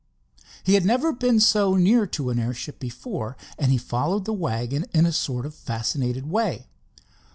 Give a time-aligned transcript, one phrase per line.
[0.63, 4.87] He had never been so near to an airship before, and he followed the wagon
[4.95, 6.65] in a sort of fascinated way.